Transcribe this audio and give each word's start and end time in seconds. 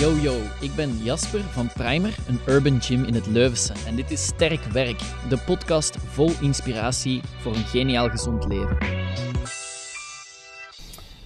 Yo 0.00 0.16
yo, 0.16 0.40
ik 0.60 0.74
ben 0.74 0.96
Jasper 0.96 1.40
van 1.40 1.72
Primer, 1.72 2.16
een 2.28 2.38
urban 2.46 2.82
gym 2.82 3.04
in 3.04 3.14
het 3.14 3.26
Leuvense. 3.26 3.72
En 3.86 3.96
dit 3.96 4.10
is 4.10 4.24
Sterk 4.24 4.60
Werk, 4.60 4.98
de 5.28 5.42
podcast 5.46 5.96
vol 5.96 6.30
inspiratie 6.40 7.20
voor 7.40 7.54
een 7.54 7.64
geniaal 7.64 8.08
gezond 8.08 8.44
leven. 8.48 8.76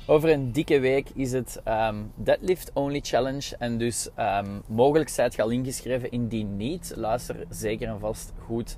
Over 0.06 0.30
een 0.30 0.52
dikke 0.52 0.78
week 0.78 1.08
is 1.14 1.32
het 1.32 1.60
um, 1.68 2.12
Deadlift 2.14 2.70
Only 2.72 3.00
Challenge. 3.02 3.56
En 3.58 3.78
dus 3.78 4.08
um, 4.18 4.62
mogelijk 4.68 5.08
zijt 5.08 5.34
je 5.34 5.42
al 5.42 5.50
ingeschreven. 5.50 6.10
Indien 6.10 6.56
niet, 6.56 6.92
luister 6.96 7.36
zeker 7.50 7.88
en 7.88 8.00
vast 8.00 8.32
goed 8.46 8.76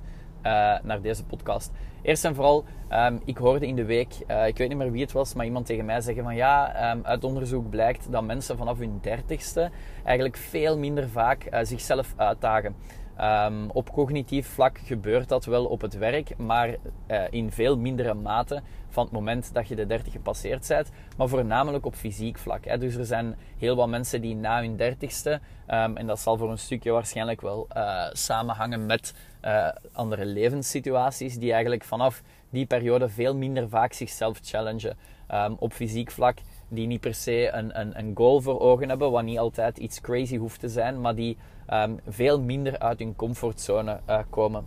naar 0.83 1.01
deze 1.01 1.25
podcast. 1.25 1.71
Eerst 2.01 2.25
en 2.25 2.35
vooral, 2.35 2.65
um, 2.91 3.21
ik 3.25 3.37
hoorde 3.37 3.67
in 3.67 3.75
de 3.75 3.85
week, 3.85 4.13
uh, 4.27 4.47
ik 4.47 4.57
weet 4.57 4.69
niet 4.69 4.77
meer 4.77 4.91
wie 4.91 5.01
het 5.01 5.11
was, 5.11 5.33
maar 5.33 5.45
iemand 5.45 5.65
tegen 5.65 5.85
mij 5.85 6.01
zeggen 6.01 6.23
van 6.23 6.35
ja, 6.35 6.91
um, 6.91 7.05
uit 7.05 7.23
onderzoek 7.23 7.69
blijkt 7.69 8.11
dat 8.11 8.23
mensen 8.23 8.57
vanaf 8.57 8.77
hun 8.77 8.99
dertigste 9.01 9.71
eigenlijk 10.03 10.37
veel 10.37 10.77
minder 10.77 11.09
vaak 11.09 11.47
uh, 11.53 11.59
zichzelf 11.61 12.13
uitdagen. 12.15 12.75
Um, 13.21 13.69
op 13.69 13.91
cognitief 13.91 14.47
vlak 14.47 14.77
gebeurt 14.77 15.29
dat 15.29 15.45
wel 15.45 15.65
op 15.65 15.81
het 15.81 15.97
werk, 15.97 16.37
maar 16.37 16.69
uh, 17.07 17.23
in 17.29 17.51
veel 17.51 17.77
mindere 17.77 18.13
mate 18.13 18.61
van 18.89 19.03
het 19.03 19.13
moment 19.13 19.53
dat 19.53 19.67
je 19.67 19.75
de 19.75 19.85
30 19.85 20.13
gepasseerd 20.13 20.67
bent, 20.67 20.89
maar 21.17 21.27
voornamelijk 21.27 21.85
op 21.85 21.95
fysiek 21.95 22.37
vlak. 22.37 22.65
Hè. 22.65 22.77
Dus 22.77 22.95
er 22.95 23.05
zijn 23.05 23.35
heel 23.57 23.75
wat 23.75 23.87
mensen 23.87 24.21
die 24.21 24.35
na 24.35 24.59
hun 24.59 24.75
dertigste, 24.75 25.31
um, 25.31 25.97
en 25.97 26.07
dat 26.07 26.19
zal 26.19 26.37
voor 26.37 26.51
een 26.51 26.57
stukje 26.57 26.91
waarschijnlijk 26.91 27.41
wel 27.41 27.67
uh, 27.77 28.05
samenhangen 28.11 28.85
met 28.85 29.13
uh, 29.45 29.67
andere 29.91 30.25
levenssituaties, 30.25 31.37
die 31.37 31.51
eigenlijk 31.51 31.83
vanaf 31.83 32.21
die 32.49 32.65
periode 32.65 33.09
veel 33.09 33.35
minder 33.35 33.69
vaak 33.69 33.93
zichzelf 33.93 34.39
challengen 34.43 34.97
um, 35.31 35.55
op 35.59 35.73
fysiek 35.73 36.11
vlak 36.11 36.37
die 36.67 36.87
niet 36.87 37.01
per 37.01 37.13
se 37.13 37.51
een, 37.51 37.79
een, 37.79 37.99
een 37.99 38.11
goal 38.15 38.41
voor 38.41 38.59
ogen 38.59 38.89
hebben, 38.89 39.11
wat 39.11 39.23
niet 39.23 39.39
altijd 39.39 39.77
iets 39.77 40.01
crazy 40.01 40.37
hoeft 40.37 40.59
te 40.59 40.69
zijn, 40.69 41.01
maar 41.01 41.15
die 41.15 41.37
um, 41.69 41.99
veel 42.07 42.41
minder 42.41 42.79
uit 42.79 42.99
hun 42.99 43.15
comfortzone 43.15 43.99
uh, 44.09 44.19
komen. 44.29 44.65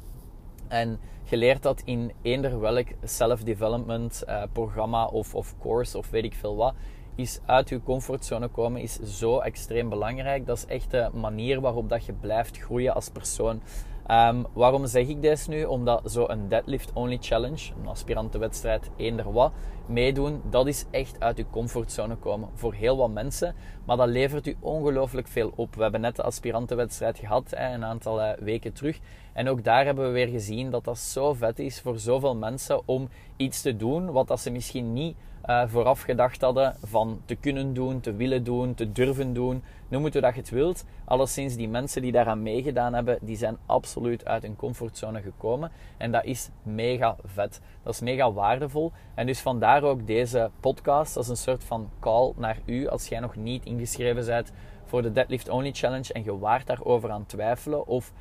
En 0.69 1.01
je 1.25 1.37
leert 1.37 1.63
dat 1.63 1.83
in 1.85 2.13
eender 2.23 2.61
welk 2.61 2.87
self-development 3.03 4.23
uh, 4.29 4.43
programma 4.53 5.07
of, 5.07 5.35
of 5.35 5.55
course 5.61 5.99
of 5.99 6.11
weet 6.11 6.25
ik 6.25 6.35
veel 6.35 6.57
wat, 6.57 6.75
is 7.15 7.41
uit 7.47 7.69
je 7.69 7.83
comfortzone 7.83 8.49
komen 8.49 8.81
is 8.81 8.99
zo 9.01 9.39
extreem 9.39 9.89
belangrijk. 9.89 10.47
Dat 10.47 10.57
is 10.57 10.67
echt 10.67 10.91
de 10.91 11.11
manier 11.13 11.61
waarop 11.61 11.89
dat 11.89 12.05
je 12.05 12.13
blijft 12.13 12.59
groeien 12.59 12.95
als 12.95 13.09
persoon. 13.09 13.63
Um, 14.11 14.47
waarom 14.53 14.87
zeg 14.87 15.07
ik 15.07 15.23
deze 15.23 15.51
nu? 15.51 15.65
Omdat 15.65 16.01
zo'n 16.05 16.49
deadlift 16.49 16.91
only 16.95 17.19
challenge, 17.21 17.73
een 17.81 17.89
aspirantenwedstrijd, 17.89 18.91
eender 18.97 19.33
wat, 19.33 19.53
meedoen, 19.87 20.43
dat 20.51 20.67
is 20.67 20.85
echt 20.91 21.21
uit 21.21 21.37
je 21.37 21.45
comfortzone 21.51 22.17
komen 22.17 22.49
voor 22.55 22.75
heel 22.75 22.97
wat 22.97 23.11
mensen. 23.11 23.55
Maar 23.85 23.97
dat 23.97 24.09
levert 24.09 24.47
u 24.47 24.57
ongelooflijk 24.61 25.29
veel 25.29 25.53
op. 25.55 25.75
We 25.75 25.83
hebben 25.83 26.01
net 26.01 26.17
de 26.17 26.23
aspirantenwedstrijd 26.23 27.19
gehad, 27.19 27.45
een 27.51 27.85
aantal 27.85 28.21
uh, 28.21 28.31
weken 28.39 28.73
terug. 28.73 28.99
En 29.33 29.49
ook 29.49 29.65
daar 29.65 29.85
hebben 29.85 30.07
we 30.07 30.11
weer 30.11 30.29
gezien 30.29 30.71
dat 30.71 30.85
dat 30.85 30.99
zo 30.99 31.33
vet 31.33 31.59
is 31.59 31.81
voor 31.81 31.99
zoveel 31.99 32.37
mensen 32.37 32.89
om 32.89 33.09
iets 33.37 33.63
te 33.63 33.77
doen 33.77 34.11
wat 34.11 34.29
dat 34.29 34.41
ze 34.41 34.51
misschien 34.51 34.93
niet 34.93 35.17
uh, 35.51 35.63
vooraf 35.67 36.01
gedacht 36.01 36.41
hadden 36.41 36.77
van 36.83 37.23
te 37.25 37.35
kunnen 37.35 37.75
doen, 37.75 38.01
te 38.01 38.15
willen 38.15 38.45
doen, 38.45 38.75
te 38.75 38.93
durven 38.93 39.33
doen. 39.33 39.63
Noem 39.89 40.05
het 40.05 40.13
hoe 40.13 40.23
dat 40.23 40.35
je 40.35 40.41
het 40.41 40.51
wilt. 40.51 40.85
Alleszins 41.05 41.57
die 41.57 41.69
mensen 41.69 42.03
die 42.03 42.13
daaraan 42.13 42.43
meegedaan 42.43 42.95
hebben, 42.95 43.19
die 43.21 43.37
zijn 43.37 43.57
absoluut 43.67 44.25
uit 44.25 44.43
hun 44.43 44.57
comfortzone 44.57 45.23
gekomen. 45.23 45.71
En 45.97 46.13
dat 46.13 46.25
is 46.25 46.51
mega 46.63 47.17
vet. 47.25 47.61
Dat 47.83 47.93
is 47.95 48.01
mega 48.01 48.33
waardevol. 48.33 48.93
En 49.15 49.27
dus 49.27 49.41
vandaar 49.41 49.83
ook 49.83 50.07
deze 50.07 50.51
podcast 50.61 51.17
als 51.17 51.29
een 51.29 51.37
soort 51.37 51.65
van 51.65 51.91
call 52.01 52.33
naar 52.37 52.59
u 52.65 52.89
als 52.89 53.09
jij 53.09 53.21
nog 53.21 53.37
niet 53.37 53.65
ingeschreven 53.65 54.27
bent 54.27 54.53
voor 54.85 55.03
de 55.03 55.13
Deadlift 55.13 55.49
Only 55.49 55.73
Challenge 55.73 56.13
en 56.13 56.25
je 56.25 56.39
waart 56.39 56.67
daarover 56.67 57.11
aan 57.11 57.27
twijfelen 57.27 57.87
of 57.87 58.13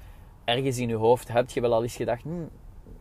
ergens 0.46 0.78
in 0.78 0.88
je 0.88 0.96
hoofd 0.96 1.28
heb 1.28 1.50
je 1.50 1.62
wel 1.62 1.74
al 1.74 1.84
eens 1.84 1.96
gedacht, 1.96 2.22
hm, 2.22 2.46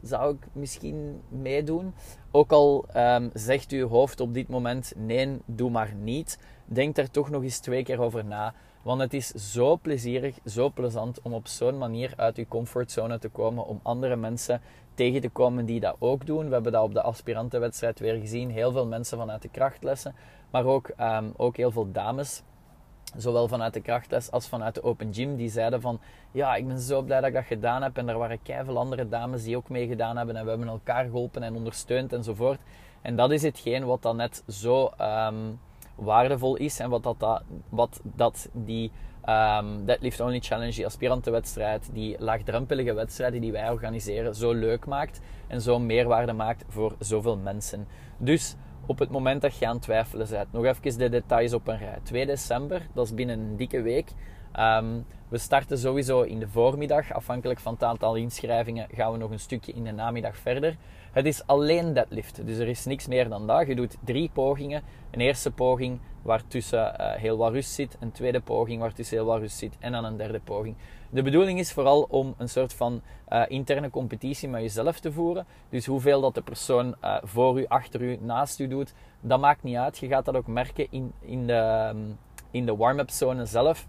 zou 0.03 0.35
ik 0.35 0.47
misschien 0.53 1.21
meedoen. 1.29 1.95
Ook 2.31 2.53
al 2.53 2.87
um, 2.97 3.31
zegt 3.35 3.71
uw 3.71 3.89
hoofd 3.89 4.21
op 4.21 4.35
dit 4.35 4.49
moment 4.49 4.93
nee, 4.97 5.39
doe 5.47 5.71
maar 5.71 5.95
niet. 5.95 6.39
Denk 6.65 6.95
daar 6.95 7.11
toch 7.11 7.31
nog 7.31 7.43
eens 7.43 7.59
twee 7.59 7.83
keer 7.83 8.01
over 8.01 8.25
na. 8.25 8.55
Want 8.83 9.01
het 9.01 9.15
is 9.15 9.29
zo 9.29 9.77
plezierig, 9.77 10.39
zo 10.45 10.71
plezant 10.71 11.23
om 11.23 11.33
op 11.33 11.47
zo'n 11.47 11.79
manier 11.79 12.13
uit 12.17 12.37
uw 12.37 12.47
comfortzone 12.49 13.19
te 13.19 13.29
komen. 13.29 13.67
Om 13.67 13.81
andere 13.83 14.17
mensen 14.17 14.61
tegen 14.95 15.21
te 15.21 15.29
komen 15.29 15.65
die 15.65 15.81
dat 15.81 15.97
ook 15.99 16.27
doen. 16.27 16.47
We 16.47 16.53
hebben 16.53 16.73
dat 16.73 16.83
op 16.83 16.95
de 16.95 17.03
aspirantenwedstrijd 17.03 17.99
weer 17.99 18.21
gezien. 18.21 18.51
Heel 18.51 18.73
veel 18.73 18.87
mensen 18.87 19.19
vanuit 19.19 19.43
de 19.43 19.49
krachtlessen. 19.49 20.15
Maar 20.51 20.65
ook, 20.65 20.91
um, 21.01 21.33
ook 21.37 21.57
heel 21.57 21.71
veel 21.71 21.93
dames 21.93 22.43
zowel 23.17 23.49
vanuit 23.49 23.75
de 23.75 23.81
krachtles 23.81 24.31
als 24.31 24.49
vanuit 24.49 24.75
de 24.75 24.83
open 24.83 25.15
gym, 25.15 25.37
die 25.37 25.51
zeiden 25.51 25.81
van 25.81 26.01
ja, 26.33 26.55
ik 26.55 26.67
ben 26.67 26.81
zo 26.81 27.03
blij 27.03 27.21
dat 27.21 27.29
ik 27.29 27.35
dat 27.35 27.45
gedaan 27.45 27.83
heb. 27.83 27.97
En 27.97 28.09
er 28.09 28.19
waren 28.19 28.39
veel 28.45 28.79
andere 28.79 29.09
dames 29.09 29.43
die 29.43 29.57
ook 29.57 29.69
meegedaan 29.69 30.17
hebben 30.17 30.37
en 30.37 30.45
we 30.45 30.51
hebben 30.51 30.69
elkaar 30.69 31.05
geholpen 31.05 31.43
en 31.43 31.55
ondersteund 31.55 32.13
enzovoort. 32.13 32.61
En 33.03 33.17
dat 33.17 33.31
is 33.31 33.43
hetgeen 33.43 33.85
wat 33.85 34.03
dan 34.03 34.17
net 34.17 34.43
zo 34.49 34.91
um, 35.01 35.61
waardevol 35.95 36.57
is 36.57 36.79
en 36.79 36.91
wat 36.91 37.03
dat, 37.03 37.43
wat 37.69 38.01
dat 38.03 38.49
die 38.53 38.93
um, 39.29 39.85
Deadlift 39.85 40.21
Only 40.21 40.41
Challenge, 40.41 40.73
die 40.73 40.87
aspirantenwedstrijd, 40.87 41.91
die 41.93 42.17
laagdrempelige 42.19 42.93
wedstrijden 42.93 43.41
die 43.41 43.53
wij 43.53 43.71
organiseren, 43.71 44.35
zo 44.35 44.53
leuk 44.53 44.87
maakt 44.87 45.21
en 45.47 45.61
zo 45.61 45.79
meerwaarde 45.79 46.33
maakt 46.33 46.65
voor 46.69 46.95
zoveel 46.99 47.37
mensen. 47.37 47.87
Dus 48.17 48.57
op 48.89 48.99
het 48.99 49.11
moment 49.11 49.43
dat 49.43 49.59
je 49.59 49.67
aan 49.67 49.75
het 49.75 49.83
twijfelen 49.83 50.27
bent. 50.31 50.53
Nog 50.53 50.65
even 50.65 50.99
de 50.99 51.09
details 51.09 51.53
op 51.53 51.69
een 51.69 51.79
rij. 51.79 51.99
2 52.03 52.27
december, 52.27 52.87
dat 52.95 53.05
is 53.05 53.15
binnen 53.15 53.39
een 53.39 53.57
dikke 53.57 53.83
week. 53.83 54.11
Um, 54.59 55.07
we 55.29 55.39
starten 55.39 55.79
sowieso 55.79 56.23
in 56.23 56.39
de 56.39 56.49
voormiddag. 56.49 57.13
Afhankelijk 57.13 57.61
van 57.61 57.73
het 57.73 57.83
aantal 57.83 58.15
inschrijvingen 58.15 58.89
gaan 58.95 59.13
we 59.13 59.19
nog 59.19 59.31
een 59.31 59.41
stukje 59.41 59.73
in 59.73 59.85
de 59.85 59.93
namiddag 59.93 60.37
verder. 60.37 60.77
Het 61.13 61.27
is 61.27 61.47
alleen 61.47 61.93
deadlift, 61.93 62.47
dus 62.47 62.59
er 62.59 62.69
is 62.69 62.85
niks 62.85 63.07
meer 63.07 63.29
dan 63.29 63.47
dat. 63.47 63.67
Je 63.67 63.75
doet 63.75 63.97
drie 64.05 64.31
pogingen. 64.33 64.83
Een 65.11 65.21
eerste 65.21 65.51
poging 65.51 66.01
waar 66.23 66.47
tussen 66.47 66.95
uh, 67.01 67.13
heel 67.13 67.37
wat 67.37 67.53
rust 67.53 67.71
zit. 67.71 67.97
Een 68.01 68.13
tweede 68.13 68.41
poging 68.41 68.81
waar 68.81 68.93
tussen 68.93 69.17
heel 69.17 69.27
wat 69.27 69.39
rust 69.39 69.57
zit. 69.57 69.77
En 69.79 69.93
dan 69.93 70.05
een 70.05 70.17
derde 70.17 70.41
poging. 70.41 70.77
De 71.11 71.23
bedoeling 71.23 71.59
is 71.59 71.73
vooral 71.73 72.07
om 72.09 72.35
een 72.39 72.49
soort 72.49 72.75
van 72.75 73.03
uh, 73.29 73.43
interne 73.49 73.91
competitie 73.91 74.49
met 74.49 74.61
jezelf 74.61 75.01
te 75.01 75.13
voeren. 75.13 75.47
Dus 75.69 75.87
hoeveel 75.87 76.21
dat 76.21 76.35
de 76.35 76.43
persoon 76.43 76.95
uh, 77.05 77.17
voor 77.23 77.61
u, 77.61 77.67
achter 77.67 78.03
u, 78.03 78.19
naast 78.21 78.59
u 78.59 78.69
doet, 78.69 78.95
dat 79.21 79.41
maakt 79.41 79.63
niet 79.63 79.77
uit. 79.77 79.99
Je 79.99 80.07
gaat 80.07 80.25
dat 80.25 80.37
ook 80.37 80.47
merken 80.47 80.87
in, 80.91 81.13
in 81.21 81.47
de, 81.47 81.91
um, 81.95 82.19
in 82.51 82.67
de 82.67 82.77
warm-up 82.77 83.11
zone 83.11 83.45
zelf. 83.45 83.87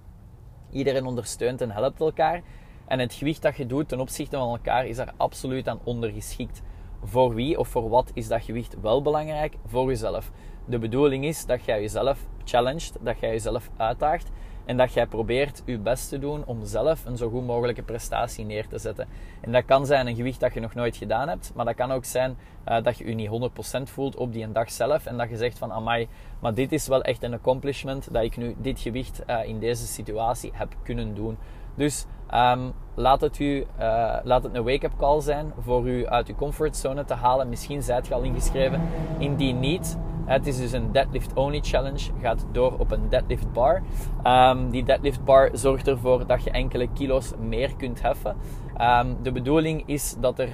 Iedereen 0.72 1.06
ondersteunt 1.06 1.62
en 1.62 1.72
helpt 1.72 2.00
elkaar. 2.00 2.42
En 2.88 3.00
het 3.00 3.14
gewicht 3.14 3.42
dat 3.42 3.58
je 3.58 3.66
doet 3.66 3.88
ten 3.88 4.00
opzichte 4.00 4.38
van 4.38 4.50
elkaar 4.50 4.86
is 4.86 4.96
daar 4.96 5.14
absoluut 5.18 5.68
aan 5.68 5.80
ondergeschikt. 5.84 6.62
Voor 7.04 7.34
wie 7.34 7.60
of 7.60 7.68
voor 7.68 7.90
wat 7.90 8.12
is 8.14 8.28
dat 8.28 8.44
gewicht 8.44 8.76
wel 8.82 9.02
belangrijk? 9.02 9.56
Voor 9.66 9.88
jezelf. 9.88 10.32
De 10.66 10.80
bedoeling 10.80 11.26
is 11.26 11.46
dat 11.46 11.66
jij 11.66 11.82
jezelf 11.82 12.26
challenged, 12.44 12.98
dat 13.02 13.20
jij 13.20 13.30
jezelf 13.30 13.70
uitdaagt 13.78 14.32
en 14.70 14.78
dat 14.78 14.94
jij 14.94 15.08
probeert 15.08 15.62
je 15.66 15.78
best 15.78 16.10
te 16.10 16.20
doen 16.20 16.46
om 16.46 16.66
zelf 16.66 17.06
een 17.06 17.18
zo 17.18 17.30
goed 17.30 17.46
mogelijke 17.46 17.84
prestatie 17.84 18.46
neer 18.46 18.68
te 18.68 18.78
zetten. 18.78 19.08
En 19.42 19.52
dat 19.52 19.66
kan 19.66 19.86
zijn 19.86 20.08
een 20.08 20.16
gewicht 20.16 20.40
dat 20.40 20.54
je 20.54 20.60
nog 20.60 20.74
nooit 20.74 20.98
gedaan 20.98 21.28
hebt, 21.28 21.52
maar 21.56 21.66
dat 21.66 21.76
kan 21.76 21.92
ook 21.92 22.06
zijn 22.06 22.38
uh, 22.68 22.84
dat 22.84 22.98
je 22.98 23.08
je 23.08 23.14
niet 23.14 23.52
100% 23.80 23.82
voelt 23.84 24.16
op 24.16 24.34
die 24.34 24.44
een 24.44 24.54
dag 24.54 24.72
zelf 24.72 25.06
en 25.06 25.18
dat 25.18 25.30
je 25.30 25.38
zegt 25.38 25.58
van 25.58 25.72
amai, 25.72 26.08
maar 26.40 26.54
dit 26.54 26.72
is 26.72 26.88
wel 26.88 27.02
echt 27.02 27.24
een 27.24 27.34
accomplishment 27.34 28.14
dat 28.14 28.24
ik 28.24 28.38
nu 28.38 28.56
dit 28.58 28.80
gewicht 28.80 29.22
uh, 29.28 29.40
in 29.46 29.60
deze 29.60 29.88
situatie 29.88 30.52
heb 30.54 30.76
kunnen 30.84 31.16
doen. 31.16 31.38
Dus 31.76 32.06
um, 32.34 32.74
laat, 32.96 33.22
het 33.22 33.40
u, 33.40 33.66
uh, 33.80 34.16
laat 34.24 34.44
het 34.44 34.56
een 34.56 34.64
wake-up 34.64 34.94
call 34.98 35.22
zijn 35.22 35.54
voor 35.60 35.88
u 35.88 36.08
uit 36.08 36.28
uw 36.28 36.36
comfortzone 36.36 37.06
te 37.06 37.14
halen. 37.14 37.50
Misschien 37.50 37.84
zijt 37.84 38.08
je 38.08 38.14
al 38.14 38.22
ingeschreven. 38.22 38.82
Indien 39.18 39.60
niet, 39.60 39.98
het 40.26 40.48
is 40.48 40.58
dus 40.58 40.72
een 40.72 40.92
deadlift 40.92 41.34
only 41.34 41.60
challenge. 41.62 42.12
Gaat 42.22 42.46
door 42.52 42.76
op 42.78 42.92
een 42.92 43.10
deadlift 43.10 43.52
bar. 43.54 43.82
Um, 44.24 44.70
die 44.70 44.84
deadlift 44.84 45.24
bar 45.24 45.50
zorgt 45.54 45.88
ervoor 45.88 46.28
dat 46.28 46.44
je 46.44 46.52
enkele 46.52 46.88
kilo's 46.94 47.34
meer 47.40 47.76
kunt 47.76 48.02
heffen. 48.02 48.36
Um, 48.82 49.18
de 49.22 49.32
bedoeling 49.32 49.84
is 49.86 50.16
dat 50.20 50.40
er 50.40 50.50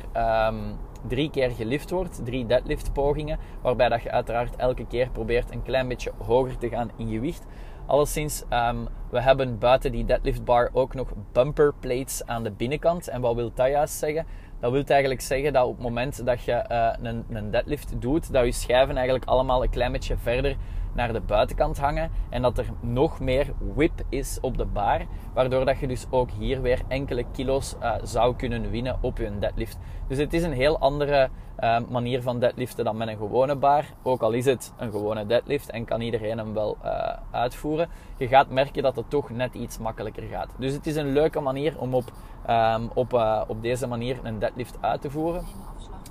drie 1.07 1.29
keer 1.29 1.49
gelift 1.49 1.89
wordt, 1.89 2.25
drie 2.25 2.45
deadlift 2.45 2.93
pogingen, 2.93 3.39
waarbij 3.61 3.89
dat 3.89 4.01
je 4.01 4.11
uiteraard 4.11 4.55
elke 4.55 4.85
keer 4.85 5.09
probeert 5.09 5.51
een 5.51 5.63
klein 5.63 5.87
beetje 5.87 6.11
hoger 6.25 6.57
te 6.57 6.69
gaan 6.69 6.91
in 6.95 7.07
gewicht. 7.07 7.45
Alleszins, 7.87 8.43
um, 8.49 8.87
we 9.09 9.21
hebben 9.21 9.59
buiten 9.59 9.91
die 9.91 10.05
deadlift 10.05 10.45
bar 10.45 10.69
ook 10.73 10.93
nog 10.93 11.07
bumper 11.31 11.73
plates 11.79 12.25
aan 12.25 12.43
de 12.43 12.51
binnenkant. 12.51 13.07
En 13.07 13.21
wat 13.21 13.35
wil 13.35 13.51
dat 13.55 13.67
juist 13.67 13.93
zeggen? 13.93 14.25
Dat 14.59 14.71
wil 14.71 14.83
eigenlijk 14.83 15.21
zeggen 15.21 15.53
dat 15.53 15.65
op 15.65 15.73
het 15.73 15.83
moment 15.83 16.25
dat 16.25 16.43
je 16.43 16.65
uh, 16.71 16.93
een, 17.01 17.25
een 17.29 17.51
deadlift 17.51 18.01
doet, 18.01 18.33
dat 18.33 18.45
je 18.45 18.51
schijven 18.51 18.95
eigenlijk 18.95 19.25
allemaal 19.25 19.63
een 19.63 19.69
klein 19.69 19.91
beetje 19.91 20.17
verder 20.17 20.55
naar 20.95 21.13
de 21.13 21.21
buitenkant 21.21 21.77
hangen 21.77 22.11
en 22.29 22.41
dat 22.41 22.57
er 22.57 22.65
nog 22.79 23.19
meer 23.19 23.53
whip 23.75 24.01
is 24.09 24.37
op 24.41 24.57
de 24.57 24.65
bar, 24.65 25.01
waardoor 25.33 25.65
dat 25.65 25.79
je 25.79 25.87
dus 25.87 26.05
ook 26.09 26.29
hier 26.31 26.61
weer 26.61 26.81
enkele 26.87 27.25
kilo's 27.31 27.75
uh, 27.81 27.93
zou 28.03 28.35
kunnen 28.35 28.69
winnen 28.69 28.97
op 29.01 29.17
je 29.17 29.39
deadlift. 29.39 29.77
Dus 30.07 30.17
het 30.17 30.33
is 30.33 30.43
een 30.43 30.53
heel 30.53 30.79
andere 30.79 31.29
uh, 31.59 31.79
manier 31.89 32.21
van 32.21 32.39
deadliften 32.39 32.85
dan 32.85 32.97
met 32.97 33.07
een 33.07 33.17
gewone 33.17 33.55
bar, 33.55 33.85
ook 34.03 34.21
al 34.21 34.31
is 34.31 34.45
het 34.45 34.73
een 34.77 34.91
gewone 34.91 35.25
deadlift 35.25 35.69
en 35.69 35.85
kan 35.85 36.01
iedereen 36.01 36.37
hem 36.37 36.53
wel 36.53 36.77
uh, 36.85 37.09
uitvoeren. 37.31 37.87
Je 38.17 38.27
gaat 38.27 38.49
merken 38.49 38.83
dat 38.83 38.95
het 38.95 39.09
toch 39.09 39.29
net 39.29 39.53
iets 39.53 39.77
makkelijker 39.77 40.23
gaat. 40.23 40.49
Dus 40.57 40.73
het 40.73 40.87
is 40.87 40.95
een 40.95 41.13
leuke 41.13 41.39
manier 41.39 41.79
om 41.79 41.93
op, 41.93 42.11
um, 42.49 42.89
op, 42.93 43.13
op 43.47 43.61
deze 43.61 43.87
manier 43.87 44.19
een 44.23 44.39
deadlift 44.39 44.77
uit 44.81 45.01
te 45.01 45.09
voeren. 45.09 45.43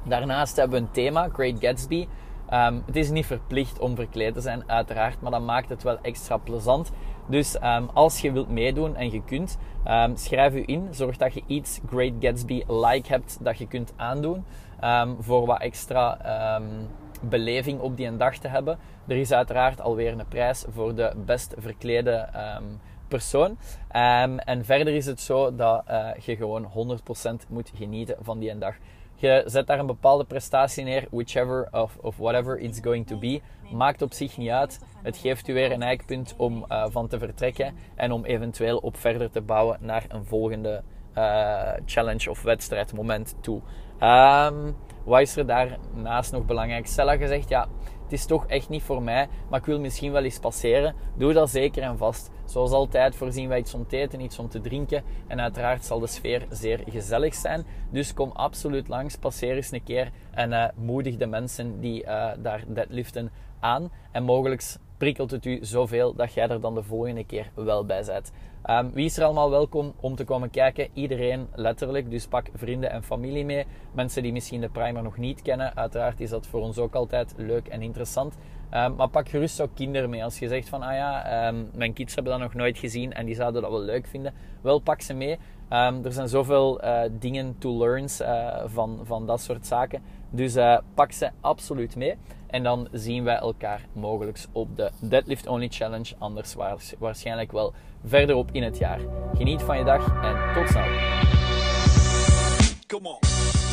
Daarnaast 0.05 0.57
hebben 0.57 0.79
we 0.79 0.87
een 0.87 0.93
thema, 0.93 1.29
Great 1.33 1.57
Gatsby. 1.61 2.07
Um, 2.55 2.83
het 2.87 2.97
is 2.97 3.11
niet 3.11 3.27
verplicht 3.27 3.79
om 3.79 3.95
verkleed 3.95 4.35
te 4.35 4.41
zijn, 4.41 4.71
uiteraard, 4.71 5.21
maar 5.21 5.31
dat 5.31 5.43
maakt 5.43 5.69
het 5.69 5.83
wel 5.83 5.99
extra 6.03 6.37
plezant. 6.37 6.93
Dus 7.27 7.55
um, 7.63 7.89
als 7.95 8.21
je 8.21 8.33
wilt 8.33 8.49
meedoen 8.49 8.97
en 8.97 9.11
je 9.11 9.23
kunt, 9.23 9.59
um, 9.89 10.17
schrijf 10.17 10.55
je 10.55 10.65
in. 10.65 10.89
Zorg 10.91 11.17
dat 11.17 11.35
je 11.35 11.43
iets 11.47 11.81
Great 11.89 12.13
Gatsby-like 12.21 13.09
hebt 13.09 13.39
dat 13.41 13.59
je 13.59 13.67
kunt 13.67 13.93
aandoen. 13.97 14.45
voor 15.21 15.47
wat 15.47 15.61
extra 15.61 16.19
beleving 17.21 17.81
op 17.81 17.97
die 17.97 18.17
dag 18.17 18.37
te 18.37 18.49
hebben. 18.49 18.79
Er 19.07 19.17
is 19.17 19.33
uiteraard 19.33 19.81
alweer 19.81 20.13
een 20.13 20.29
prijs 20.29 20.65
voor 20.69 20.95
de 20.95 21.13
best 21.25 21.55
verklede 21.59 22.29
persoon. 23.09 23.59
en 24.39 24.65
verder 24.65 24.95
is 24.95 25.07
het 25.07 25.21
zo 25.21 25.55
dat 25.55 25.85
uh, 25.91 26.09
je 26.21 26.37
gewoon 26.37 26.99
100% 27.45 27.49
moet 27.49 27.73
genieten 27.75 28.17
van 28.21 28.39
die 28.39 28.59
dag. 28.59 28.75
Je 29.15 29.43
zet 29.47 29.67
daar 29.67 29.79
een 29.79 29.87
bepaalde 29.87 30.25
prestatie 30.25 30.85
neer, 30.85 31.07
whichever 31.11 31.69
of, 31.71 31.97
of 32.01 32.17
whatever 32.17 32.59
it's 32.59 32.81
going 32.83 33.07
to 33.07 33.19
be. 33.19 33.41
Maakt 33.73 34.03
op 34.03 34.13
zich 34.13 34.37
niet 34.37 34.51
uit. 34.51 34.81
Het 35.03 35.17
geeft 35.17 35.49
u 35.49 35.53
weer 35.53 35.73
een 35.73 35.83
eikpunt 35.83 36.35
om 36.37 36.65
uh, 36.69 36.87
van 36.89 37.09
te 37.09 37.19
vertrekken 37.19 37.75
en 37.95 38.13
om 38.13 38.25
eventueel 38.25 38.79
op 38.79 38.97
verder 38.97 39.31
te 39.31 39.41
bouwen 39.41 39.79
naar 39.81 40.05
een 40.09 40.25
volgende 40.25 40.83
uh, 41.19 41.73
challenge 41.87 42.31
of 42.31 42.43
wedstrijdmoment 42.43 43.37
toe. 43.41 43.61
Um, 44.01 44.77
wat 45.05 45.21
is 45.21 45.37
er 45.37 45.47
daarnaast 45.47 46.33
nog 46.33 46.45
belangrijk? 46.45 46.87
Stella 46.87 47.17
gezegd, 47.17 47.49
ja, 47.49 47.69
is 48.15 48.27
toch 48.27 48.47
echt 48.47 48.69
niet 48.69 48.83
voor 48.83 49.03
mij, 49.03 49.29
maar 49.51 49.59
ik 49.59 49.67
wil 49.67 49.81
misschien 49.81 50.13
wel 50.13 50.25
eens 50.25 50.39
passeren. 50.39 50.95
Doe 51.17 51.33
dat 51.33 51.51
zeker 51.51 51.83
en 51.83 51.99
vast. 51.99 52.31
Zoals 52.45 52.71
altijd 52.71 53.17
voorzien 53.17 53.49
wij 53.49 53.59
iets 53.59 53.75
om 53.75 53.87
te 53.87 53.97
eten, 53.97 54.21
iets 54.21 54.39
om 54.39 54.49
te 54.49 54.61
drinken. 54.61 55.03
En 55.27 55.41
uiteraard 55.41 55.85
zal 55.85 55.99
de 55.99 56.07
sfeer 56.07 56.47
zeer 56.51 56.81
gezellig 56.91 57.35
zijn. 57.35 57.65
Dus 57.91 58.15
kom 58.15 58.31
absoluut 58.31 58.89
langs, 58.89 59.17
passeer 59.17 59.57
eens 59.57 59.73
een 59.73 59.83
keer 59.83 60.11
en 60.31 60.51
uh, 60.51 60.65
moedig 60.75 61.17
de 61.17 61.27
mensen 61.27 61.81
die 61.81 62.03
uh, 62.03 62.31
daar 62.39 62.65
deadliften 62.67 63.31
aan. 63.61 63.91
En 64.13 64.23
mogelijk 64.23 64.77
prikkelt 64.97 65.31
het 65.31 65.45
u 65.45 65.59
zoveel 65.61 66.15
dat 66.15 66.33
jij 66.33 66.49
er 66.49 66.61
dan 66.61 66.75
de 66.75 66.83
volgende 66.83 67.25
keer 67.25 67.51
wel 67.55 67.85
bij 67.85 68.05
bent. 68.05 68.33
Um, 68.71 68.91
wie 68.93 69.05
is 69.05 69.17
er 69.17 69.25
allemaal 69.25 69.51
welkom 69.51 69.93
om 70.01 70.15
te 70.17 70.25
komen 70.25 70.51
kijken? 70.51 70.89
Iedereen 70.93 71.49
letterlijk. 71.55 72.11
Dus 72.11 72.27
pak 72.27 72.47
vrienden 72.55 72.91
en 72.91 73.03
familie 73.03 73.45
mee. 73.45 73.65
Mensen 73.93 74.23
die 74.23 74.33
misschien 74.33 74.61
de 74.61 74.69
primer 74.69 75.03
nog 75.03 75.17
niet 75.17 75.43
kennen. 75.43 75.77
Uiteraard 75.77 76.21
is 76.21 76.31
dat 76.31 76.47
voor 76.47 76.61
ons 76.61 76.79
ook 76.79 76.95
altijd 76.95 77.35
leuk 77.37 77.69
en 77.69 77.83
interessant. 77.83 78.35
Um, 78.75 78.95
maar 78.95 79.09
pak 79.09 79.29
gerust 79.29 79.61
ook 79.61 79.75
kinderen 79.75 80.11
mee. 80.11 80.25
Als 80.25 80.39
je 80.39 80.49
zegt 80.49 80.69
van, 80.69 80.83
ah 80.83 80.95
ja, 80.95 81.47
um, 81.49 81.71
mijn 81.75 81.93
kids 81.93 82.15
hebben 82.15 82.33
dat 82.33 82.43
nog 82.43 82.55
nooit 82.55 82.79
gezien 82.79 83.13
en 83.13 83.27
die 83.27 83.35
zouden 83.35 83.63
dat 83.63 83.71
wel 83.71 83.81
leuk 83.81 84.07
vinden. 84.07 84.35
Wel, 84.61 84.79
pak 84.79 85.01
ze 85.01 85.15
mee. 85.15 85.39
er 85.69 86.13
zijn 86.13 86.29
zoveel 86.29 86.85
uh, 86.85 87.01
dingen 87.19 87.57
to 87.59 87.79
learns 87.79 88.21
uh, 88.21 88.63
van, 88.67 89.01
van 89.03 89.27
dat 89.27 89.41
soort 89.41 89.67
zaken. 89.67 90.03
Dus 90.31 90.57
uh, 90.57 90.79
pak 90.95 91.13
ze 91.13 91.31
absoluut 91.41 91.97
mee. 91.97 92.17
En 92.55 92.63
dan 92.63 92.89
zien 92.93 93.25
wij 93.25 93.37
elkaar 93.37 93.81
mogelijk 93.93 94.39
op 94.53 94.77
de 94.77 94.91
Deadlift 95.01 95.47
Only 95.47 95.69
Challenge. 95.69 96.15
Anders 96.19 96.55
waarschijnlijk 96.99 97.53
wel 97.53 97.73
verderop 98.05 98.49
in 98.53 98.63
het 98.63 98.79
jaar. 98.79 99.01
Geniet 99.33 99.63
van 99.63 99.79
je 99.79 99.85
dag 99.85 100.23
en 100.23 100.55
tot 100.55 100.69
snel. 100.69 100.87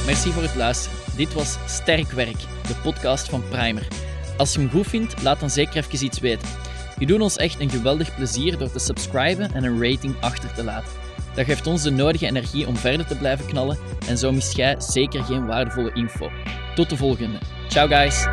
Merci 0.06 0.32
voor 0.32 0.42
het 0.42 0.56
luisteren. 0.56 0.98
Dit 1.16 1.34
was 1.34 1.58
Sterk 1.66 2.12
Werk, 2.12 2.40
de 2.68 2.80
podcast 2.84 3.30
van 3.30 3.44
Primer. 3.50 3.88
Als 4.38 4.54
je 4.54 4.60
hem 4.60 4.70
goed 4.70 4.88
vindt, 4.88 5.24
laat 5.24 5.40
dan 5.40 5.50
zeker 5.50 5.76
even 5.78 6.06
iets 6.06 6.20
weten. 6.20 6.48
Je 6.98 7.06
doet 7.06 7.22
ons 7.22 7.38
echt 7.38 7.60
een 7.60 7.70
geweldig 7.70 8.16
plezier 8.16 8.58
door 8.58 8.72
te 8.72 8.80
subscriben 8.80 9.54
en 9.54 9.64
een 9.64 9.84
rating 9.84 10.22
achter 10.22 10.54
te 10.54 10.64
laten. 10.64 10.92
Dat 11.36 11.46
geeft 11.46 11.68
ons 11.68 11.84
de 11.84 11.92
nodige 11.92 12.26
energie 12.26 12.68
om 12.68 12.76
verder 12.76 13.06
te 13.06 13.18
blijven 13.18 13.46
knallen 13.46 13.78
en 14.08 14.18
zo 14.18 14.32
mist 14.32 14.56
jij 14.56 14.76
zeker 14.80 15.24
geen 15.24 15.46
waardevolle 15.46 15.94
info. 15.94 16.30
Tot 16.76 16.90
de 16.90 16.98
volgende. 16.98 17.38
Ciao 17.68 17.88
guys! 17.88 18.28